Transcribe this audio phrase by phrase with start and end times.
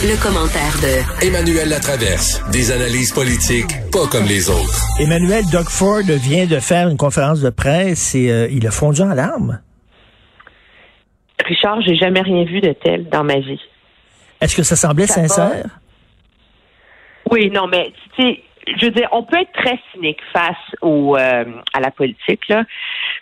[0.00, 2.40] Le, commentaire de Emmanuel Latraverse.
[2.52, 4.78] Des analyses politiques pas comme les autres.
[5.00, 9.02] Emmanuel Doug Ford vient de faire une conférence de presse et euh, il a fondu
[9.02, 9.60] en larmes.
[11.44, 13.60] Richard, j'ai jamais rien vu de tel dans ma vie.
[14.40, 15.66] Est-ce que ça semblait sincère?
[17.32, 18.42] Oui, non, mais tu sais,
[18.80, 22.62] je veux dire, on peut être très cynique face au, euh, à la politique, là,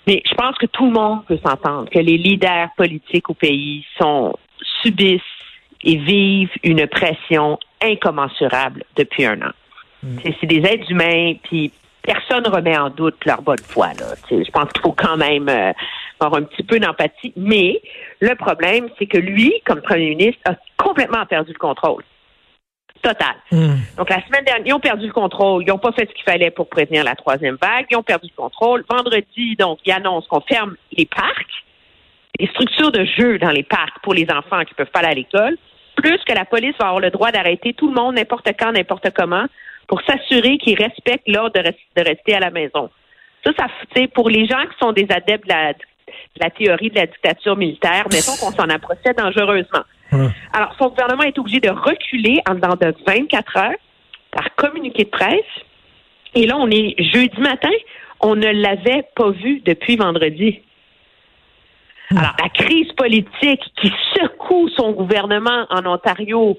[0.06, 3.82] mais je pense que tout le monde peut s'entendre que les leaders politiques au pays
[3.98, 4.34] sont
[4.82, 5.22] subissent
[5.86, 9.52] et vivent une pression incommensurable depuis un an.
[10.02, 10.18] Hmm.
[10.40, 13.92] C'est des êtres humains, puis personne ne remet en doute leur bonne foi.
[13.98, 14.14] Là.
[14.30, 15.72] je pense qu'il faut quand même euh,
[16.18, 17.32] avoir un petit peu d'empathie.
[17.36, 17.80] Mais
[18.20, 22.02] le problème, c'est que lui, comme premier ministre, a complètement perdu le contrôle.
[23.00, 23.36] Total.
[23.52, 23.76] Hmm.
[23.96, 25.62] Donc, la semaine dernière, ils ont perdu le contrôle.
[25.62, 27.86] Ils n'ont pas fait ce qu'il fallait pour prévenir la troisième vague.
[27.90, 28.84] Ils ont perdu le contrôle.
[28.90, 31.64] Vendredi, donc, ils annoncent qu'on ferme les parcs,
[32.40, 35.08] les structures de jeu dans les parcs pour les enfants qui ne peuvent pas aller
[35.10, 35.56] à l'école
[35.96, 39.10] plus que la police va avoir le droit d'arrêter tout le monde n'importe quand, n'importe
[39.14, 39.46] comment,
[39.88, 42.90] pour s'assurer qu'ils respectent l'ordre de, rester à la maison.
[43.44, 45.54] Ça, ça, pour les gens qui sont des adeptes de
[46.40, 49.84] la, théorie de la dictature militaire, mettons qu'on s'en approchait dangereusement.
[50.52, 53.78] Alors, son gouvernement est obligé de reculer en dedans de 24 heures
[54.30, 55.40] par communiqué de presse.
[56.34, 57.70] Et là, on est jeudi matin.
[58.20, 60.60] On ne l'avait pas vu depuis vendredi.
[62.10, 62.18] Hmm.
[62.18, 66.58] Alors, la crise politique qui secoue son gouvernement en Ontario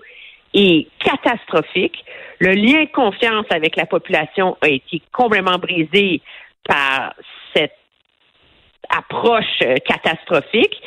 [0.54, 2.04] est catastrophique.
[2.40, 6.22] Le lien de confiance avec la population a été complètement brisé
[6.68, 7.14] par
[7.56, 7.76] cette
[8.90, 10.82] approche euh, catastrophique.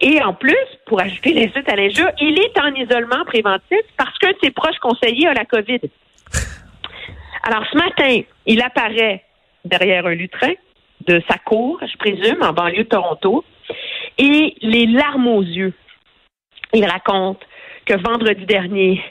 [0.00, 4.16] Et en plus, pour ajouter les suites à l'injure, il est en isolement préventif parce
[4.18, 5.80] qu'un de ses proches conseillers a la COVID.
[7.42, 9.24] Alors, ce matin, il apparaît
[9.64, 10.52] derrière un lutrin
[11.06, 13.44] de sa cour, je présume, en banlieue de Toronto
[14.18, 15.72] et les larmes aux yeux.
[16.72, 17.40] Il raconte
[17.86, 19.02] que vendredi dernier,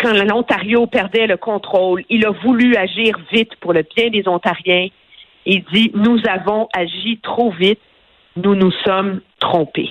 [0.00, 4.88] quand l'Ontario perdait le contrôle, il a voulu agir vite pour le bien des Ontariens.
[5.46, 7.80] Il dit, nous avons agi trop vite,
[8.36, 9.90] nous nous sommes trompés.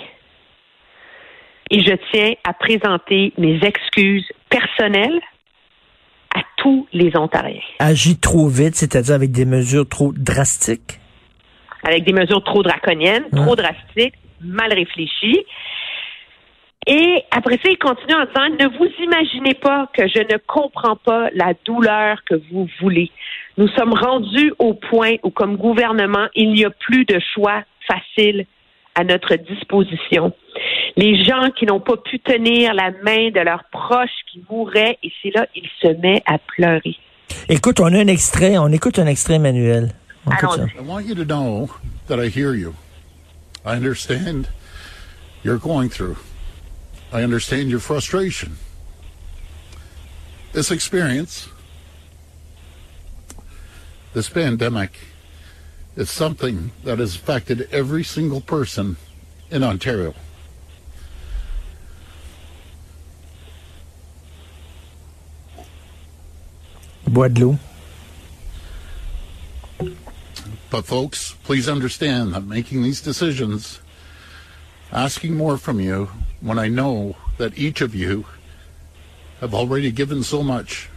[1.70, 5.22] Et je tiens à présenter mes excuses personnelles
[6.36, 7.62] à tous les Ontariens.
[7.80, 11.00] Agi trop vite, c'est-à-dire avec des mesures trop drastiques?
[11.84, 15.46] Avec des mesures trop draconiennes, trop drastiques, mal réfléchi.
[16.86, 20.98] Et après ça, il continue en disant, ne vous imaginez pas que je ne comprends
[20.98, 23.10] pas la douleur que vous voulez.
[23.58, 28.46] Nous sommes rendus au point où, comme gouvernement, il n'y a plus de choix facile
[28.96, 30.34] à notre disposition.
[30.98, 35.12] Les gens qui n'ont pas pu tenir la main de leurs proches qui mouraient, et
[35.22, 36.98] c'est là, il se met à pleurer.
[37.50, 39.90] Écoute, on a un extrait, on écoute un extrait, Emmanuel.
[40.78, 41.70] I want you to know
[42.08, 42.76] that I hear you.
[43.66, 44.50] I understand
[45.44, 46.18] you're going through.
[47.12, 48.58] I understand your frustration.
[50.54, 51.50] This experience,
[54.14, 54.98] this pandemic,
[55.96, 58.98] is something that has affected every single person
[59.52, 60.14] in Ontario.
[67.08, 67.30] Bois
[70.74, 73.80] But, folks, please understand that making these decisions,
[74.92, 76.10] asking more from you
[76.42, 78.26] when I know that each of you
[79.40, 80.90] have already given so much,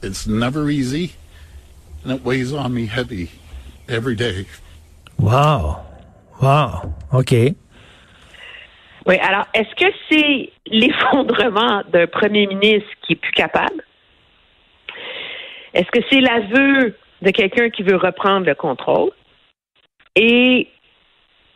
[0.00, 1.12] it's never easy
[2.04, 3.32] and it weighs on me heavy
[3.86, 4.46] every day.
[5.18, 5.84] Wow.
[6.40, 6.94] Wow.
[7.12, 7.54] OK.
[9.04, 13.84] Oui, alors, est-ce que c'est l'effondrement d'un premier ministre qui est plus capable?
[15.74, 19.10] Est-ce que c'est l'aveu de quelqu'un qui veut reprendre le contrôle?
[20.16, 20.68] Et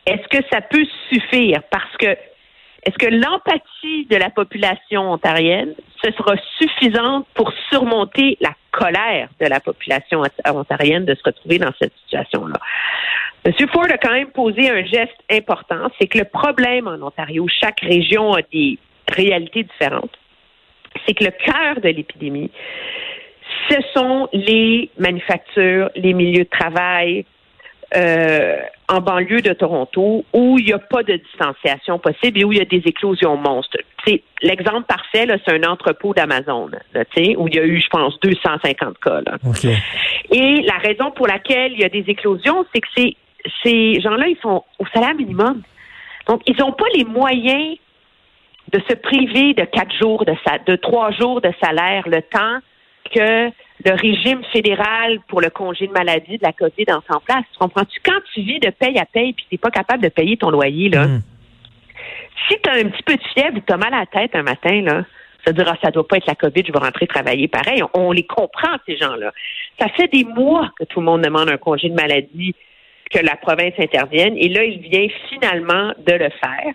[0.05, 1.61] est-ce que ça peut suffire?
[1.69, 2.15] Parce que
[2.85, 5.73] est-ce que l'empathie de la population ontarienne,
[6.03, 11.73] ce sera suffisante pour surmonter la colère de la population ontarienne de se retrouver dans
[11.79, 12.59] cette situation-là?
[13.43, 13.53] M.
[13.73, 17.79] Ford a quand même posé un geste important, c'est que le problème en Ontario, chaque
[17.79, 18.77] région a des
[19.11, 20.15] réalités différentes,
[21.07, 22.51] c'est que le cœur de l'épidémie,
[23.69, 27.25] ce sont les manufactures, les milieux de travail,
[27.95, 28.57] euh,
[28.87, 32.57] en banlieue de Toronto où il n'y a pas de distanciation possible et où il
[32.57, 33.77] y a des éclosions monstres.
[34.41, 36.69] L'exemple parfait, c'est un entrepôt d'Amazon,
[37.37, 39.21] où il y a eu, je pense, 250 cas.
[39.21, 39.37] Là.
[40.31, 43.17] Et la raison pour laquelle il y a des éclosions, c'est que ces,
[43.63, 45.61] ces gens-là, ils sont au salaire minimum.
[46.27, 47.77] Donc, ils n'ont pas les moyens
[48.71, 52.59] de se priver de quatre jours de sa, de trois jours de salaire, le temps
[53.13, 53.49] que
[53.83, 57.43] le régime fédéral pour le congé de maladie de la COVID en en place.
[57.51, 57.99] Tu comprends-tu?
[58.03, 60.89] Quand tu vis de paye à paye puis t'es pas capable de payer ton loyer,
[60.89, 61.21] là, Mm.
[62.47, 64.35] si tu as un petit peu de fièvre ou tu as mal à la tête
[64.35, 65.03] un matin, là,
[65.45, 67.83] ça dire ah, ça doit pas être la COVID, je vais rentrer travailler pareil.
[67.83, 69.31] On, on les comprend, ces gens-là.
[69.79, 72.55] Ça fait des mois que tout le monde demande un congé de maladie,
[73.11, 76.73] que la province intervienne, et là, il vient finalement de le faire.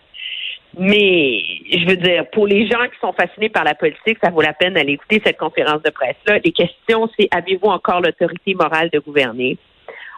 [0.78, 4.40] Mais je veux dire, pour les gens qui sont fascinés par la politique, ça vaut
[4.40, 6.38] la peine d'aller écouter cette conférence de presse-là.
[6.44, 9.58] Les questions, c'est avez-vous encore l'autorité morale de gouverner?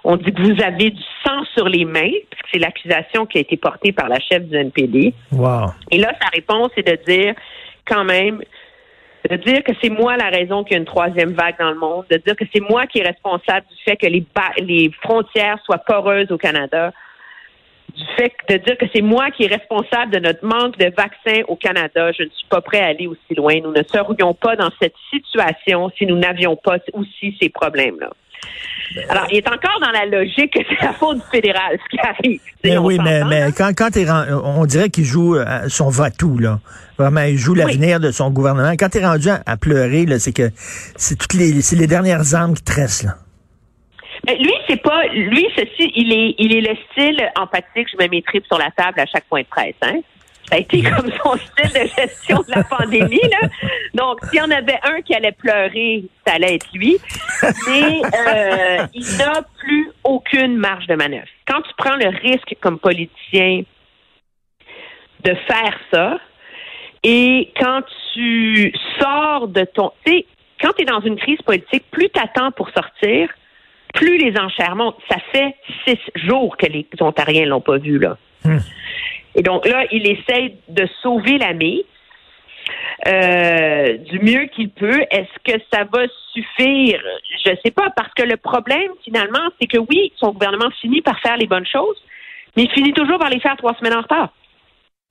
[0.04, 3.40] On dit que vous avez du sang sur les mains, puisque c'est l'accusation qui a
[3.40, 5.14] été portée par la chef du NPD.
[5.30, 5.66] Wow.
[5.90, 7.34] Et là, sa réponse est de dire
[7.86, 8.42] quand même,
[9.30, 11.78] de dire que c'est moi la raison qu'il y a une troisième vague dans le
[11.78, 14.90] monde, de dire que c'est moi qui est responsable du fait que les, ba- les
[15.00, 16.92] frontières soient poreuses au Canada,
[17.96, 21.42] du fait de dire que c'est moi qui est responsable de notre manque de vaccins
[21.48, 22.10] au Canada.
[22.12, 23.54] Je ne suis pas prêt à aller aussi loin.
[23.62, 28.10] Nous ne serions pas dans cette situation si nous n'avions pas aussi ces problèmes-là.
[29.08, 31.98] Alors, il est encore dans la logique que c'est la faute du fédéral, ce qui
[32.00, 32.40] arrive.
[32.62, 36.36] Tu Mais oui, mais, mais quand, quand ren- on dirait qu'il joue euh, son va-tout,
[36.38, 36.58] là.
[36.98, 38.72] Vraiment, il joue l'avenir de son gouvernement.
[38.72, 40.50] Quand t'es rendu à, à pleurer, là, c'est que
[40.96, 43.14] c'est toutes les, c'est les dernières armes qui te restent, là.
[44.26, 48.08] Mais lui, c'est pas lui, ceci, il est il est le style empathique, je mets
[48.08, 50.00] mes tripes sur la table à chaque point de presse, hein.
[50.48, 53.48] Ça a été comme son style de gestion de la pandémie, là.
[53.94, 56.98] Donc, s'il y en avait un qui allait pleurer, ça allait être lui.
[57.66, 61.26] Mais euh, il n'a plus aucune marge de manœuvre.
[61.46, 63.62] Quand tu prends le risque comme politicien
[65.24, 66.18] de faire ça,
[67.02, 67.82] et quand
[68.14, 69.90] tu sors de ton...
[70.04, 70.26] Tu sais,
[70.60, 73.28] quand tu es dans une crise politique, plus tu attends pour sortir,
[73.92, 74.98] plus les enchères montent.
[75.10, 75.54] Ça fait
[75.86, 78.16] six jours que les Ontariens l'ont pas vu, là.
[79.34, 81.84] Et donc là, il essaie de sauver la mise
[83.06, 85.00] euh, du mieux qu'il peut.
[85.10, 86.02] Est-ce que ça va
[86.32, 87.00] suffire?
[87.44, 91.18] Je sais pas, parce que le problème, finalement, c'est que oui, son gouvernement finit par
[91.20, 91.96] faire les bonnes choses,
[92.56, 94.32] mais il finit toujours par les faire trois semaines en retard.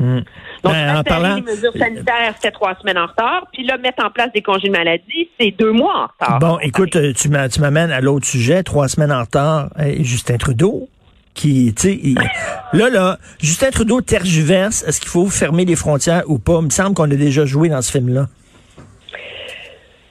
[0.04, 0.22] Hmm.
[0.64, 3.46] Donc, Ben, en parlant- les mesures sanitaires, c'était trois semaines en retard.
[3.54, 6.40] Puis là, mettre en place des congés de maladie, c'est deux mois en retard.
[6.40, 9.70] Bon, écoute, euh, tu m'a- tu m'amènes à l'autre sujet, trois semaines en retard,
[10.00, 10.90] Justin Trudeau,
[11.36, 12.00] qui, tu sais,
[12.74, 16.58] là, là, Justin Trudeau tergiverse, est-ce qu'il faut fermer les frontières ou pas?
[16.62, 18.26] Il me semble qu'on a déjà joué dans ce film-là.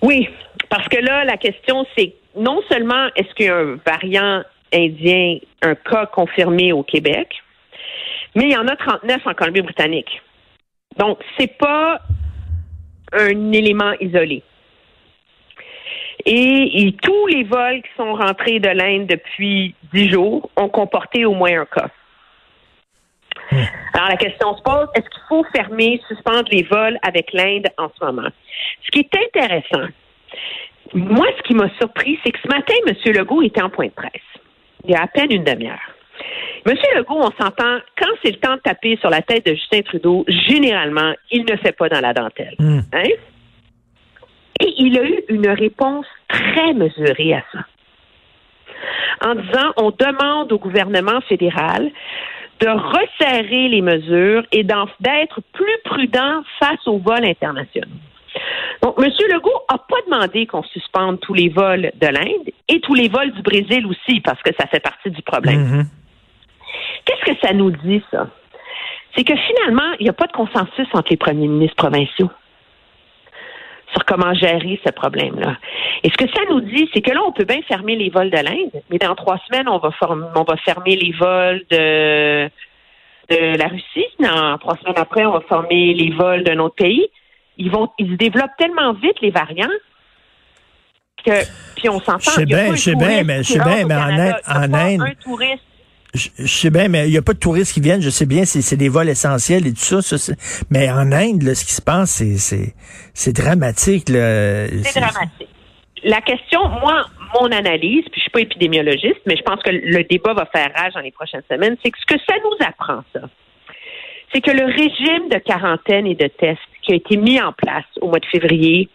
[0.02, 0.28] Oui,
[0.68, 4.42] parce que là, la question, c'est non seulement est-ce qu'il y a un variant
[4.72, 7.28] indien, un cas confirmé au Québec,
[8.34, 10.22] mais il y en a 39 en Colombie-Britannique.
[10.96, 12.00] Donc, c'est pas
[13.12, 14.42] un élément isolé.
[16.26, 21.34] Et, tous les vols qui sont rentrés de l'Inde depuis dix jours ont comporté au
[21.34, 21.88] moins un cas.
[23.94, 27.88] Alors, la question se pose, est-ce qu'il faut fermer, suspendre les vols avec l'Inde en
[27.98, 28.28] ce moment?
[28.82, 29.88] Ce qui est intéressant,
[30.94, 32.94] moi, ce qui m'a surpris, c'est que ce matin, M.
[33.12, 34.10] Legault était en point de presse.
[34.84, 35.78] Il y a à peine une demi-heure.
[36.66, 36.74] M.
[36.96, 40.24] Legault, on s'entend, quand c'est le temps de taper sur la tête de Justin Trudeau,
[40.28, 42.54] généralement, il ne fait pas dans la dentelle.
[42.58, 42.80] Hmm.
[42.92, 43.08] Hein?
[44.60, 47.60] Et il a eu une réponse très mesurée à ça.
[49.22, 51.90] En disant, on demande au gouvernement fédéral
[52.60, 57.88] de resserrer les mesures et d'être plus prudent face aux vols internationaux.
[58.82, 59.10] Donc, M.
[59.32, 63.32] Legault n'a pas demandé qu'on suspende tous les vols de l'Inde et tous les vols
[63.32, 65.60] du Brésil aussi, parce que ça fait partie du problème.
[65.60, 65.84] Mhm.
[67.04, 68.26] Qu'est-ce que ça nous dit, ça?
[69.16, 72.30] C'est que finalement, il n'y a pas de consensus entre les premiers ministres provinciaux
[73.92, 75.56] sur comment gérer ce problème-là.
[76.04, 78.30] Et ce que ça nous dit, c'est que là, on peut bien fermer les vols
[78.30, 79.90] de l'Inde, mais dans trois semaines, on va,
[80.36, 82.48] on va fermer les vols de,
[83.30, 84.06] de la Russie.
[84.20, 87.08] Dans trois semaines après, on va fermer les vols d'un autre pays.
[87.58, 89.68] Ils vont, ils se développent tellement vite, les variants,
[91.24, 91.32] que,
[91.76, 92.18] puis on s'entend.
[92.20, 93.98] Je sais bien, je sais bien, mais- je sais bien, mais en.
[93.98, 95.64] Inde- en Inde- un touriste
[96.14, 98.02] Je, je sais bien, mais il n'y a pas de touristes qui viennent.
[98.02, 100.32] Je sais bien, c'est des vols essentiels et tout ça.
[100.70, 102.22] mais en Inde, là, ce qui se passe,
[103.14, 104.04] c'est dramatique.
[104.08, 105.48] C'est dramatique.
[106.02, 107.06] La question, moi,
[107.38, 110.70] mon analyse, puis je suis pas épidémiologiste, mais je pense que le débat va faire
[110.74, 113.20] rage dans les prochaines semaines, c'est que ce que ça nous apprend, ça,
[114.32, 117.84] c'est que le régime de quarantaine et de tests qui a été mis en place
[118.00, 118.88] au mois de février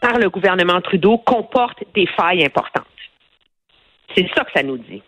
[0.00, 2.84] par le gouvernement Trudeau comporte des failles importantes.
[4.14, 5.02] C'est ça que ça nous dit.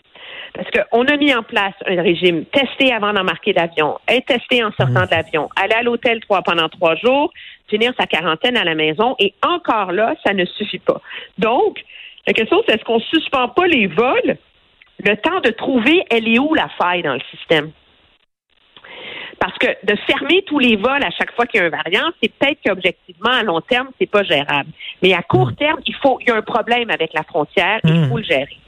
[0.54, 4.70] Parce qu'on a mis en place un régime testé avant d'embarquer l'avion, être testé en
[4.72, 7.32] sortant de l'avion, aller à l'hôtel trois pendant trois jours,
[7.68, 11.00] finir sa quarantaine à la maison, et encore là, ça ne suffit pas.
[11.38, 11.82] Donc,
[12.26, 14.36] la question, c'est est-ce qu'on suspend pas les vols?
[15.04, 17.70] Le temps de trouver elle est où la faille dans le système?
[19.40, 22.12] Parce que de fermer tous les vols à chaque fois qu'il y a un variant,
[22.22, 24.70] c'est peut-être qu'objectivement, à long terme, c'est pas gérable.
[25.02, 28.06] Mais à court terme, il faut, il y a un problème avec la frontière, il
[28.08, 28.58] faut le gérer.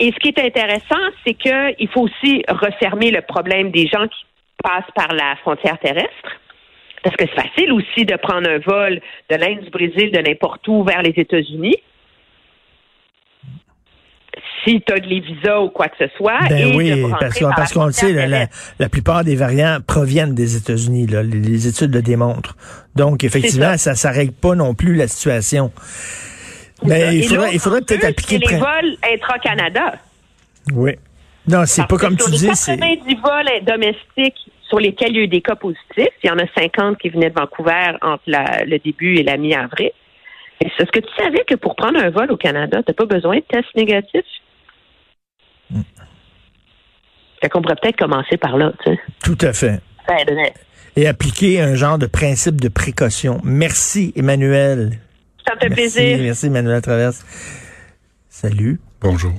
[0.00, 4.24] Et ce qui est intéressant, c'est qu'il faut aussi refermer le problème des gens qui
[4.62, 6.40] passent par la frontière terrestre.
[7.02, 10.66] Parce que c'est facile aussi de prendre un vol de l'Inde, du Brésil, de n'importe
[10.68, 11.76] où vers les États-Unis
[14.64, 16.38] si tu as les visas ou quoi que ce soit.
[16.48, 18.46] Ben et oui, de parce, par parce qu'on le sait, la,
[18.78, 21.06] la- plupart des variants proviennent des États-Unis.
[21.06, 22.56] Les, les études le démontrent.
[22.94, 24.10] Donc, effectivement, ça ça.
[24.10, 25.72] ne règle pas non plus la situation.
[26.84, 29.94] Mais il faudrait, l'autre il faudrait peut-être appliquer les vols intra-Canada.
[30.72, 30.92] Oui.
[31.48, 32.76] Non, c'est pas comme tu dis, c'est...
[32.78, 34.36] 90 vols domestiques
[34.68, 37.08] sur lesquels il y a eu des cas positifs, il y en a 50 qui
[37.08, 39.90] venaient de Vancouver entre la- le début et la mi-avril.
[40.60, 43.36] Est-ce que tu savais que pour prendre un vol au Canada, tu n'as pas besoin
[43.36, 44.22] de test négatif?
[45.70, 45.80] Hmm.
[47.42, 49.00] Fait qu'on pourrait peut-être commencer par là, tu sais.
[49.24, 49.80] Tout à fait.
[50.96, 53.40] Et appliquer un genre de principe de précaution.
[53.44, 54.98] Merci, Emmanuel.
[55.50, 56.18] Ça me fait Merci, plaisir.
[56.22, 57.24] merci, Emmanuel Traverse.
[58.28, 58.80] Salut.
[59.00, 59.32] Bonjour.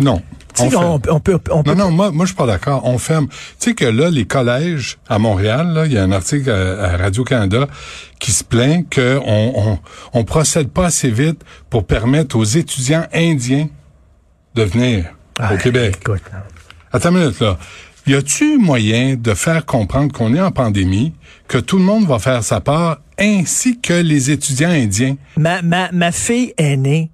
[0.00, 0.20] Non.
[0.54, 2.84] Tu on on peut, on peut Non, non, moi, moi, je suis pas d'accord.
[2.84, 3.28] On ferme.
[3.28, 6.96] Tu sais que là, les collèges à Montréal, il y a un article à, à
[6.96, 7.68] Radio-Canada
[8.18, 9.78] qui se plaint qu'on on,
[10.14, 13.68] on procède pas assez vite pour permettre aux étudiants indiens
[14.54, 15.04] de venir
[15.38, 15.98] Ah, au Québec.
[16.00, 16.22] écoute,
[16.92, 17.56] Attends une minute, là.
[18.08, 21.12] Y a-tu moyen de faire comprendre qu'on est en pandémie,
[21.46, 25.16] que tout le monde va faire sa part, ainsi que les étudiants indiens?
[25.36, 27.10] Ma, ma, ma fille aînée,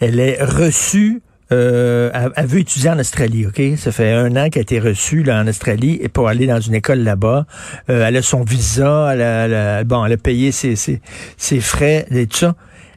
[0.00, 1.20] elle est reçue,
[1.52, 3.60] euh, elle, elle veut étudier en Australie, OK?
[3.76, 6.60] Ça fait un an qu'elle a été reçue là, en Australie et pour aller dans
[6.60, 7.44] une école là-bas.
[7.90, 11.02] Euh, elle a son visa, elle a, elle a- bon, elle a payé ses, ses,
[11.36, 12.54] ses frais et tout ça.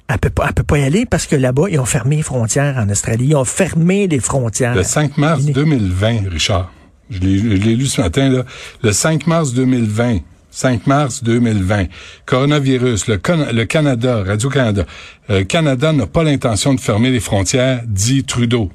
[0.08, 2.22] Elle peut pas, elle peut pas y aller parce que là-bas, ils ont fermé les
[2.22, 3.26] frontières en Australie.
[3.30, 4.76] Ils ont fermé les frontières.
[4.76, 6.72] Le 5 mars Il est- 2020, Richard.
[7.10, 8.46] Je l'ai, lu ce matin, là.
[8.82, 10.20] Le 5 mars 2020.
[10.52, 11.88] 5 mars 2020.
[12.26, 13.18] Coronavirus, le
[13.66, 14.86] Canada, Radio-Canada.
[15.30, 18.72] Euh, Canada n'a pas l'intention de fermer les frontières, dit Trudeau.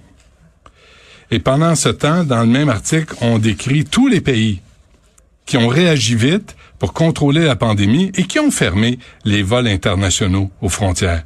[1.30, 4.60] Et pendant ce temps, dans le même article, on décrit tous les pays
[5.46, 10.50] qui ont réagi vite pour contrôler la pandémie et qui ont fermé les vols internationaux
[10.60, 11.24] aux frontières.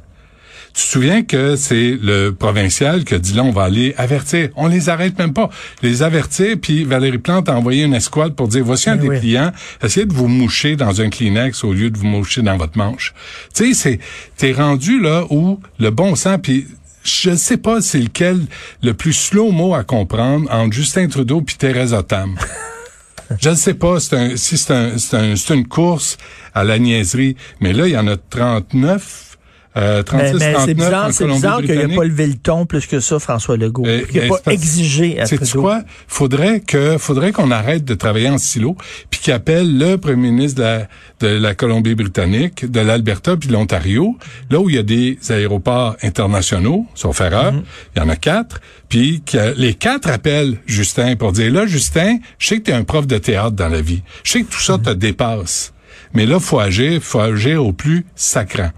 [0.75, 4.49] Tu te souviens que c'est le provincial qui a dit là, on va aller avertir.
[4.57, 5.49] On les arrête même pas.
[5.81, 9.09] Les avertir, puis Valérie Plante a envoyé une escouade pour dire, voici un Ben des
[9.09, 9.19] oui.
[9.21, 9.51] clients,
[9.81, 13.13] essayez de vous moucher dans un Kleenex au lieu de vous moucher dans votre manche.
[13.53, 13.99] Tu sais, c'est,
[14.35, 16.67] t'es rendu là où le bon sens, puis
[17.05, 18.41] je sais pas c'est lequel
[18.83, 22.35] le plus slow mot à comprendre entre Justin Trudeau puis Thérèse Tam.
[23.41, 26.17] Je ne sais pas c'est un, si c'est un, c'est un- c'est une course
[26.53, 29.37] à la niaiserie, mais là, il y en a 39,
[29.77, 32.65] euh, 36, Mais, mais 39 c'est bizarre, c'est bizarre qu'il n'ait pas levé le ton
[32.65, 33.83] plus que ça, François Legault.
[33.83, 35.61] N'ait euh, pas exigé à Trudeau.
[35.61, 35.81] quoi?
[36.07, 38.77] Faudrait que, faudrait qu'on arrête de travailler en silo,
[39.09, 40.87] puis qu'il appelle le premier ministre de la,
[41.19, 44.17] de la Colombie-Britannique, de l'Alberta puis de l'Ontario,
[44.49, 47.63] là où il y a des aéroports internationaux, sauf erreur, Mhm.
[47.95, 52.17] il y en a quatre, puis que les quatre appellent Justin pour dire, là, Justin,
[52.39, 54.03] je sais que tu es un prof de théâtre dans la vie.
[54.23, 55.73] Je sais que tout ça te dépasse.
[56.13, 58.71] Mais là, faut agir, faut agir au plus sacrant.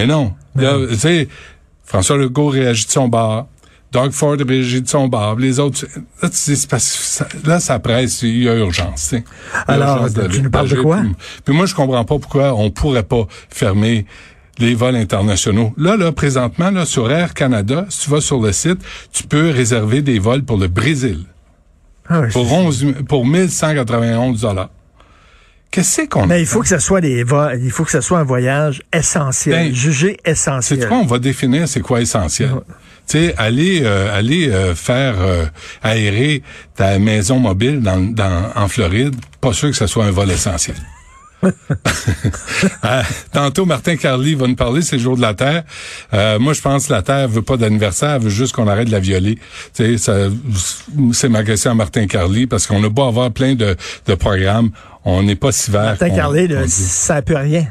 [0.00, 0.34] Mais non.
[0.54, 1.28] Là, tu sais,
[1.84, 3.46] François Legault réagit de son bord.
[3.92, 5.36] Doug Ford réagit de son bord.
[5.38, 5.86] Les autres,
[6.22, 8.22] là, tu ça, là, ça presse.
[8.22, 9.12] Il y a urgence.
[9.12, 10.98] y a Alors, urgence tu nous parles de quoi?
[11.00, 14.04] Puis, puis moi, je comprends pas pourquoi on pourrait pas fermer
[14.58, 15.72] les vols internationaux.
[15.76, 18.78] Là, là, présentement, là, sur Air Canada, si tu vas sur le site,
[19.12, 21.24] tu peux réserver des vols pour le Brésil
[22.08, 24.70] Ah pour c'est- 11, pour 1191 dollars.
[25.76, 27.22] Qu'est-ce qu'on Mais il faut que ce soit des
[27.60, 30.88] il faut que ce soit un voyage essentiel, Ben, jugé C'est essentiel.
[30.88, 32.48] quoi, on va définir c'est quoi essentiel.
[33.06, 35.44] Tu sais, aller, euh, aller euh, faire euh,
[35.82, 36.42] aérer
[36.74, 40.76] ta maison mobile dans, dans, en Floride, pas sûr que ce soit un vol essentiel.
[42.82, 45.64] Ah, tantôt, Martin Carly va nous parler, c'est le jour de la Terre.
[46.14, 48.86] Euh, moi, je pense que la Terre veut pas d'anniversaire, elle veut juste qu'on arrête
[48.86, 49.36] de la violer.
[49.74, 50.14] Tu sais, ça,
[51.12, 53.76] c'est ma question à Martin Carly, parce qu'on a beau avoir plein de,
[54.06, 54.70] de programmes,
[55.04, 55.82] on n'est pas si vert.
[56.00, 56.10] Martin
[56.64, 56.72] dit.
[56.72, 57.66] ça peut rien.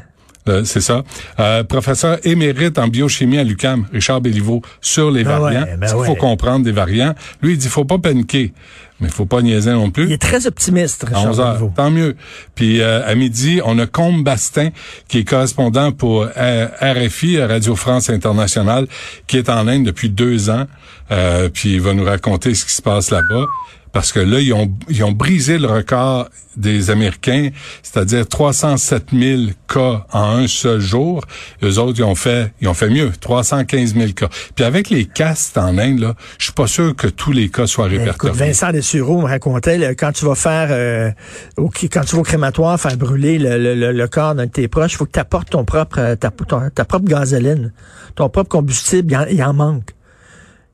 [0.48, 1.02] Euh, c'est ça.
[1.40, 5.62] Euh, professeur émérite en biochimie à l'UCAM, Richard Béliveau, sur les Ben variants.
[5.62, 7.14] ouais, ben Il faut comprendre des variants?
[7.42, 8.52] Lui, il dit, faut pas paniquer,
[9.00, 10.04] mais faut pas niaiser non plus.
[10.04, 12.16] Il est très optimiste, À Richard 11 heures, tant mieux.
[12.54, 14.70] Puis euh, à midi, on a Combe Bastin,
[15.08, 18.86] qui est correspondant pour euh, RFI, Radio France Internationale,
[19.26, 20.66] qui est en Inde depuis deux ans.
[21.10, 23.44] Euh, puis il va nous raconter ce qui se passe là-bas.
[23.96, 27.48] Parce que là, ils ont, ils ont brisé le record des Américains,
[27.82, 31.24] c'est-à-dire 307 000 cas en un seul jour.
[31.62, 34.28] Eux autres, ils ont fait, ils ont fait mieux, 315 000 cas.
[34.54, 37.66] Puis avec les castes en Inde, là, je suis pas sûr que tous les cas
[37.66, 38.34] soient Écoute, répertoriés.
[38.36, 41.10] Vincent Dessureau me racontait, là, quand tu vas faire, euh,
[41.56, 44.50] au- quand tu vas au crématoire faire brûler le, le- le- le corps d'un de
[44.50, 47.72] tes proches, il faut que tu apportes ton propre, euh, ta, ton- ta propre gasoline,
[48.14, 49.92] ton propre combustible, il en, il en manque.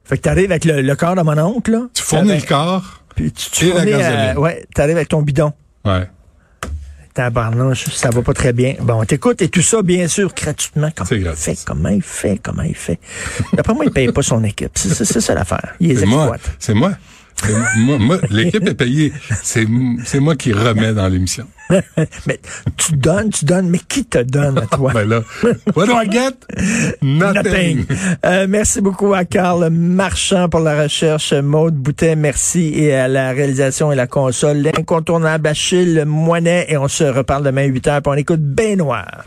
[0.04, 1.82] Fait que t'arrives avec le, le corps de mon oncle, là.
[1.94, 5.22] Tu fournis avec- le corps, Puis tu, tu la fournis, euh, ouais, t'arrives avec ton
[5.22, 5.52] bidon.
[5.84, 6.08] ouais.
[7.14, 8.74] Tabarnouche, ça va pas très bien.
[8.80, 10.88] Bon, t'écoutes et tout ça, bien sûr, gratuitement.
[10.96, 11.44] Comment il gratis.
[11.44, 11.58] fait?
[11.66, 12.38] Comment il fait?
[12.42, 12.98] Comment il fait?
[13.52, 14.70] D'après moi, il paye pas son équipe.
[14.76, 15.74] C'est ça l'affaire.
[15.78, 16.22] Il les C'est moi.
[16.22, 16.56] exploite.
[16.58, 16.92] C'est moi.
[17.76, 19.12] Moi, moi, l'équipe est payée.
[19.42, 19.66] C'est,
[20.04, 21.46] c'est moi qui remets dans l'émission.
[22.26, 22.38] Mais
[22.76, 24.92] tu donnes, tu donnes, mais qui te donne à toi?
[24.94, 25.22] Ben là,
[25.74, 26.34] what do I get?
[27.00, 27.42] Nothing.
[27.42, 27.86] Nothing.
[28.26, 33.30] Euh, merci beaucoup à Carl Marchand pour la recherche, Maude Boutet, merci, et à la
[33.30, 38.02] réalisation et la console, l'incontournable Achille Moinet, et on se reparle demain à 8 heures,
[38.02, 38.40] puis on écoute
[38.76, 39.24] Noir.